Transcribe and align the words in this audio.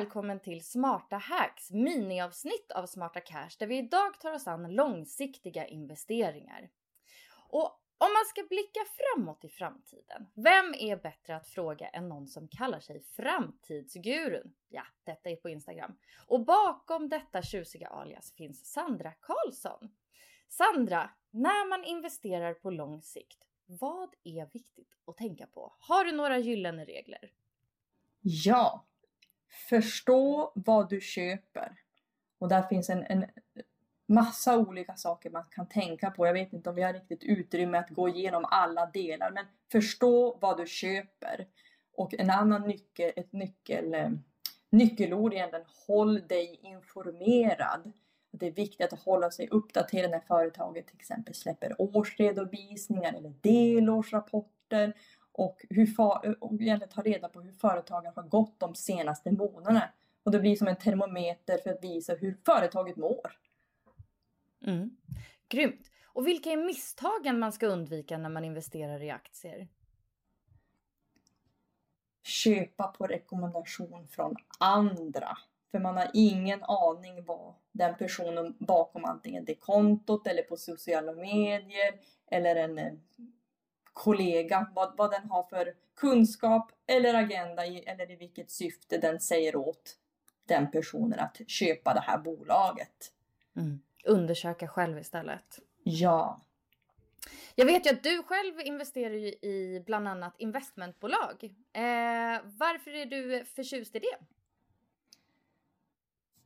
välkommen 0.00 0.40
till 0.40 0.64
Smarta 0.64 1.16
Hacks 1.16 1.70
miniavsnitt 1.70 2.72
av 2.74 2.86
Smarta 2.86 3.20
Cash 3.20 3.50
där 3.58 3.66
vi 3.66 3.78
idag 3.78 4.20
tar 4.20 4.32
oss 4.32 4.46
an 4.46 4.74
långsiktiga 4.74 5.66
investeringar. 5.66 6.70
Och 7.48 7.82
om 7.98 8.12
man 8.12 8.24
ska 8.28 8.42
blicka 8.48 8.80
framåt 8.96 9.44
i 9.44 9.48
framtiden, 9.48 10.26
vem 10.34 10.74
är 10.74 10.96
bättre 10.96 11.36
att 11.36 11.48
fråga 11.48 11.88
än 11.88 12.08
någon 12.08 12.28
som 12.28 12.48
kallar 12.48 12.80
sig 12.80 13.02
Framtidsgurun? 13.02 14.54
Ja, 14.68 14.82
detta 15.04 15.30
är 15.30 15.36
på 15.36 15.48
Instagram. 15.48 15.96
Och 16.26 16.44
bakom 16.44 17.08
detta 17.08 17.42
tjusiga 17.42 17.88
alias 17.88 18.32
finns 18.32 18.72
Sandra 18.72 19.12
Karlsson. 19.12 19.90
Sandra, 20.48 21.10
när 21.30 21.68
man 21.68 21.84
investerar 21.84 22.54
på 22.54 22.70
lång 22.70 23.02
sikt, 23.02 23.44
vad 23.66 24.14
är 24.24 24.52
viktigt 24.52 24.96
att 25.06 25.16
tänka 25.16 25.46
på? 25.46 25.76
Har 25.78 26.04
du 26.04 26.12
några 26.12 26.38
gyllene 26.38 26.84
regler? 26.84 27.32
Ja, 28.22 28.86
förstå 29.50 30.52
vad 30.54 30.90
du 30.90 31.00
köper. 31.00 31.72
Och 32.38 32.48
där 32.48 32.62
finns 32.62 32.90
en, 32.90 33.04
en 33.08 33.26
massa 34.10 34.58
olika 34.58 34.96
saker 34.96 35.30
man 35.30 35.44
kan 35.50 35.68
tänka 35.68 36.10
på. 36.10 36.26
Jag 36.26 36.32
vet 36.32 36.52
inte 36.52 36.70
om 36.70 36.76
vi 36.76 36.82
har 36.82 36.92
riktigt 36.92 37.22
utrymme 37.22 37.78
att 37.78 37.90
gå 37.90 38.08
igenom 38.08 38.44
alla 38.44 38.86
delar, 38.86 39.30
men 39.30 39.44
förstå 39.72 40.38
vad 40.40 40.56
du 40.56 40.66
köper. 40.66 41.46
Och 41.96 42.14
en 42.14 42.30
annan 42.30 42.62
nyckel, 42.62 43.12
ett 43.16 43.32
nyckel, 43.32 43.94
eh, 43.94 44.10
nyckelord 44.70 45.34
egentligen, 45.34 45.66
håll 45.86 46.26
dig 46.26 46.60
informerad. 46.62 47.92
Det 48.32 48.46
är 48.46 48.52
viktigt 48.52 48.92
att 48.92 49.02
hålla 49.02 49.30
sig 49.30 49.48
uppdaterad 49.48 50.10
när 50.10 50.20
företaget 50.20 50.86
till 50.86 50.96
exempel 50.96 51.34
släpper 51.34 51.74
årsredovisningar 51.78 53.12
eller 53.12 53.34
delårsrapporter 53.40 54.94
och, 55.32 55.64
hur 55.70 55.94
och 56.40 56.52
egentligen 56.52 56.88
ta 56.88 57.02
reda 57.02 57.28
på 57.28 57.40
hur 57.40 57.52
företagen 57.52 58.12
har 58.16 58.22
gått 58.22 58.60
de 58.60 58.74
senaste 58.74 59.30
månaderna. 59.30 59.88
Och 60.22 60.30
det 60.30 60.38
blir 60.38 60.56
som 60.56 60.68
en 60.68 60.76
termometer 60.76 61.58
för 61.58 61.70
att 61.70 61.84
visa 61.84 62.14
hur 62.14 62.36
företaget 62.44 62.96
mår. 62.96 63.32
Mm. 64.66 64.96
Grymt! 65.48 65.90
Och 66.04 66.26
vilka 66.26 66.50
är 66.50 66.56
misstagen 66.56 67.38
man 67.38 67.52
ska 67.52 67.66
undvika 67.66 68.18
när 68.18 68.28
man 68.28 68.44
investerar 68.44 69.02
i 69.02 69.10
aktier? 69.10 69.68
Köpa 72.22 72.88
på 72.88 73.06
rekommendation 73.06 74.08
från 74.08 74.36
andra. 74.58 75.38
För 75.70 75.78
man 75.78 75.96
har 75.96 76.10
ingen 76.14 76.62
aning 76.62 77.24
vad 77.24 77.54
den 77.72 77.96
personen 77.96 78.56
bakom 78.58 79.04
antingen 79.04 79.44
det 79.44 79.54
kontot 79.54 80.26
eller 80.26 80.42
på 80.42 80.56
sociala 80.56 81.12
medier 81.12 81.94
eller 82.26 82.56
en 82.56 82.78
eh, 82.78 82.92
kollega, 84.00 84.66
vad, 84.74 84.96
vad 84.96 85.10
den 85.10 85.30
har 85.30 85.42
för 85.42 85.74
kunskap 85.96 86.72
eller 86.86 87.14
agenda 87.14 87.66
i, 87.66 87.78
eller 87.78 88.10
i 88.10 88.16
vilket 88.16 88.50
syfte 88.50 88.98
den 88.98 89.20
säger 89.20 89.56
åt 89.56 89.96
den 90.48 90.70
personen 90.70 91.18
att 91.18 91.40
köpa 91.46 91.94
det 91.94 92.00
här 92.00 92.18
bolaget. 92.18 93.12
Mm. 93.56 93.80
Undersöka 94.04 94.68
själv 94.68 94.98
istället. 94.98 95.58
Ja. 95.82 96.40
Jag 97.54 97.66
vet 97.66 97.86
ju 97.86 97.90
att 97.90 98.02
du 98.02 98.22
själv 98.22 98.60
investerar 98.60 99.44
i 99.44 99.82
bland 99.86 100.08
annat 100.08 100.34
investmentbolag. 100.38 101.44
Eh, 101.72 102.40
varför 102.44 102.90
är 102.90 103.06
du 103.06 103.44
förtjust 103.44 103.96
i 103.96 103.98
det? 103.98 104.26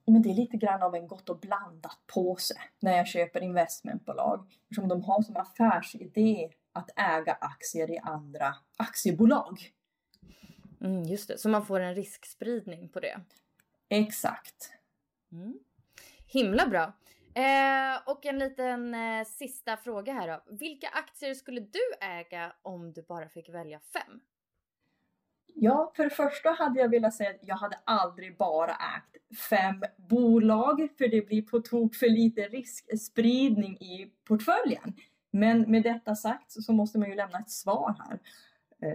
Men 0.06 0.22
det 0.22 0.30
är 0.30 0.34
lite 0.34 0.56
grann 0.56 0.82
av 0.82 0.94
en 0.94 1.08
gott 1.08 1.28
och 1.28 1.38
blandat 1.38 1.98
påse 2.06 2.54
när 2.80 2.96
jag 2.96 3.08
köper 3.08 3.40
investmentbolag. 3.40 4.46
Eftersom 4.62 4.88
de 4.88 5.02
har 5.02 5.22
som 5.22 5.36
affärsidé 5.36 6.50
att 6.74 6.90
äga 6.96 7.32
aktier 7.40 7.90
i 7.90 7.98
andra 7.98 8.54
aktiebolag. 8.76 9.70
Mm, 10.80 11.02
just 11.02 11.28
det, 11.28 11.38
så 11.38 11.48
man 11.48 11.66
får 11.66 11.80
en 11.80 11.94
riskspridning 11.94 12.88
på 12.88 13.00
det. 13.00 13.20
Exakt. 13.88 14.72
Mm. 15.32 15.58
Himla 16.26 16.66
bra. 16.66 16.92
Eh, 17.34 18.00
och 18.06 18.26
en 18.26 18.38
liten 18.38 18.94
eh, 18.94 19.24
sista 19.26 19.76
fråga 19.76 20.12
här 20.12 20.28
då. 20.28 20.56
Vilka 20.56 20.88
aktier 20.88 21.34
skulle 21.34 21.60
du 21.60 21.80
äga 22.00 22.52
om 22.62 22.92
du 22.92 23.02
bara 23.02 23.28
fick 23.28 23.48
välja 23.48 23.80
fem? 23.80 24.20
Ja, 25.54 25.92
för 25.96 26.04
det 26.04 26.10
första 26.10 26.50
hade 26.50 26.80
jag 26.80 26.88
velat 26.88 27.14
säga 27.14 27.30
att 27.30 27.40
jag 27.42 27.56
hade 27.56 27.78
aldrig 27.84 28.36
bara 28.36 28.70
ägt 28.70 29.38
fem 29.38 29.82
bolag 29.96 30.88
för 30.98 31.08
det 31.08 31.26
blir 31.26 31.42
på 31.42 31.60
tok 31.60 31.94
för 31.94 32.08
lite 32.08 32.40
riskspridning 32.40 33.76
i 33.76 34.12
portföljen. 34.24 34.94
Men 35.34 35.70
med 35.70 35.82
detta 35.82 36.14
sagt 36.14 36.52
så 36.62 36.72
måste 36.72 36.98
man 36.98 37.08
ju 37.08 37.14
lämna 37.14 37.38
ett 37.38 37.50
svar 37.50 37.94
här. 37.98 38.18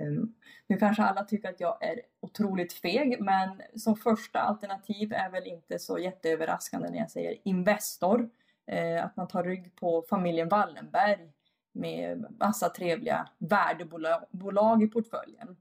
Um, 0.07 0.35
nu 0.67 0.77
kanske 0.77 1.03
alla 1.03 1.23
tycker 1.23 1.49
att 1.49 1.59
jag 1.59 1.83
är 1.83 2.01
otroligt 2.19 2.73
feg, 2.73 3.21
men 3.21 3.61
som 3.75 3.95
första 3.95 4.39
alternativ 4.39 5.13
är 5.13 5.29
väl 5.29 5.47
inte 5.47 5.79
så 5.79 5.99
jätteöverraskande 5.99 6.89
när 6.89 6.97
jag 6.97 7.11
säger 7.11 7.37
Investor. 7.43 8.29
Uh, 8.71 9.05
att 9.05 9.15
man 9.15 9.27
tar 9.27 9.43
rygg 9.43 9.75
på 9.75 10.05
familjen 10.09 10.49
Wallenberg 10.49 11.31
med 11.71 12.25
massa 12.39 12.69
trevliga 12.69 13.29
värdebolag 13.37 14.83
i 14.83 14.87
portföljen. 14.87 15.57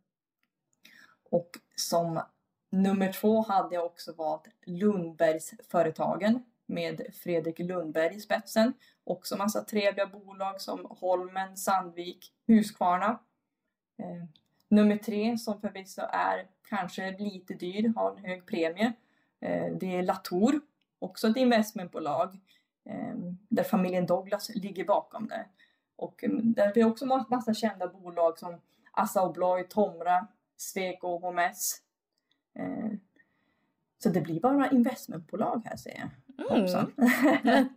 Och 1.31 1.51
som 1.77 2.23
nummer 2.71 3.13
två 3.13 3.43
hade 3.43 3.75
jag 3.75 3.87
också 3.87 4.13
valt 4.13 4.49
Lundbergsföretagen 4.67 6.43
med 6.69 7.03
Fredrik 7.15 7.59
Lundberg 7.59 8.17
i 8.17 8.21
spetsen. 8.21 8.73
Också 9.05 9.37
massa 9.37 9.65
trevliga 9.65 10.07
bolag 10.07 10.61
som 10.61 10.87
Holmen, 10.91 11.57
Sandvik, 11.57 12.33
Husqvarna. 12.47 13.19
Eh, 13.99 14.25
nummer 14.69 14.97
tre 14.97 15.39
som 15.39 15.61
förvisso 15.61 16.03
är 16.13 16.47
kanske 16.69 17.11
lite 17.19 17.55
dyr, 17.55 17.93
har 17.97 18.11
en 18.17 18.25
hög 18.25 18.47
premie. 18.47 18.93
Eh, 19.41 19.73
det 19.81 19.97
är 19.97 20.03
Latour, 20.03 20.61
också 20.99 21.29
ett 21.29 21.37
investmentbolag. 21.37 22.39
eh, 22.85 23.15
där 23.49 23.65
familjen 23.65 24.07
Douglas 24.07 24.51
ligger 24.55 24.85
bakom 24.85 25.29
det. 25.29 25.47
Och 25.97 26.25
eh, 26.25 26.31
där 26.31 26.73
vi 26.75 26.85
också 26.85 27.07
massa 27.07 27.55
kända 27.55 27.89
bolag 27.89 28.39
som 28.39 28.61
Assa 28.93 29.21
Abloy, 29.21 29.65
Tomra, 29.65 30.27
Sweco 30.57 31.19
HMS. 31.19 31.83
Eh, 32.55 32.91
så 33.99 34.09
det 34.09 34.21
blir 34.21 34.41
bara 34.41 34.71
investmentbolag 34.71 35.63
här 35.65 35.77
ser 35.77 35.99
jag. 35.99 36.09
Mm. 36.51 36.87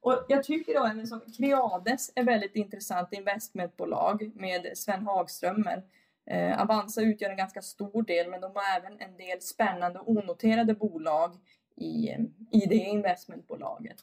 och 0.00 0.24
jag 0.28 0.42
tycker 0.44 0.74
då 0.74 0.86
även 0.86 1.06
som 1.06 1.20
Creades 1.36 2.12
är 2.14 2.24
väldigt 2.24 2.56
intressant 2.56 3.12
investmentbolag 3.12 4.30
med 4.34 4.66
Sven 4.74 5.02
Hagströmer. 5.02 5.82
Eh, 6.26 6.62
Avanza 6.62 7.02
utgör 7.02 7.30
en 7.30 7.36
ganska 7.36 7.62
stor 7.62 8.02
del 8.02 8.30
men 8.30 8.40
de 8.40 8.52
har 8.54 8.80
även 8.80 9.00
en 9.00 9.16
del 9.16 9.40
spännande 9.40 10.00
onoterade 10.00 10.74
bolag 10.74 11.36
i, 11.76 12.10
i 12.50 12.66
det 12.68 12.74
investmentbolaget. 12.74 13.96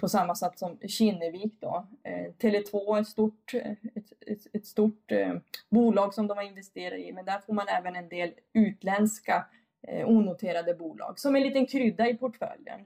På 0.00 0.08
samma 0.08 0.34
sätt 0.34 0.58
som 0.58 0.78
Kinnevik 0.88 1.54
då. 1.60 1.86
Eh, 2.02 2.32
Tele2 2.38 2.96
är 2.96 3.00
ett 3.00 3.08
stort, 3.08 3.54
ett, 3.54 4.12
ett, 4.26 4.46
ett 4.52 4.66
stort 4.66 5.12
eh, 5.12 5.34
bolag 5.68 6.14
som 6.14 6.26
de 6.26 6.38
har 6.38 6.44
investerat 6.44 6.98
i 6.98 7.12
men 7.12 7.24
där 7.24 7.38
får 7.38 7.52
man 7.52 7.68
även 7.68 7.96
en 7.96 8.08
del 8.08 8.32
utländska 8.52 9.46
eh, 9.88 10.08
onoterade 10.08 10.74
bolag 10.74 11.18
som 11.18 11.36
en 11.36 11.42
liten 11.42 11.66
krydda 11.66 12.08
i 12.08 12.14
portföljen. 12.14 12.80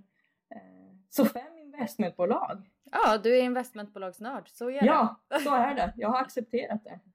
Eh, 1.18 1.24
så 1.24 1.24
fem 1.24 1.58
investmentbolag. 1.58 2.70
Ja, 2.90 3.18
du 3.18 3.36
är 3.36 3.42
investmentbolagsnörd, 3.42 4.48
så 4.48 4.70
är 4.70 4.80
det. 4.80 4.86
Ja, 4.86 5.20
så 5.44 5.54
är 5.54 5.74
det. 5.74 5.92
Jag 5.96 6.08
har 6.08 6.20
accepterat 6.20 6.84
det. 6.84 7.00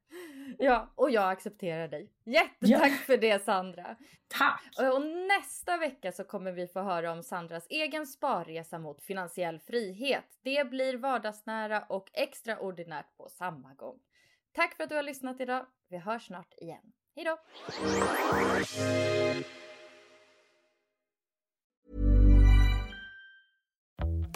Ja, 0.60 0.94
och 0.96 1.12
jag 1.12 1.32
accepterar 1.32 1.88
dig. 1.88 2.12
Jättetack 2.24 2.92
ja. 2.92 3.06
för 3.06 3.18
det 3.18 3.44
Sandra! 3.44 3.96
Tack! 4.28 4.94
Och 4.94 5.02
nästa 5.28 5.78
vecka 5.78 6.12
så 6.12 6.24
kommer 6.24 6.52
vi 6.52 6.68
få 6.68 6.82
höra 6.82 7.12
om 7.12 7.24
Sandras 7.24 7.68
egen 7.70 8.08
sparresa 8.08 8.80
mot 8.80 9.04
finansiell 9.04 9.60
frihet. 9.60 10.26
Det 10.44 10.70
blir 10.70 10.98
vardagsnära 10.98 11.82
och 11.82 12.10
extraordinärt 12.14 13.18
på 13.18 13.30
samma 13.30 13.74
gång. 13.74 14.00
Tack 14.52 14.76
för 14.76 14.84
att 14.84 14.90
du 14.90 14.96
har 14.96 15.04
lyssnat 15.04 15.42
idag. 15.42 15.66
Vi 15.90 15.98
hörs 15.98 16.28
snart 16.28 16.54
igen. 16.58 16.92
Hejdå! 17.16 17.38